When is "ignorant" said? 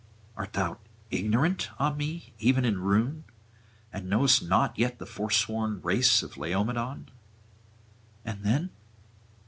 1.11-1.69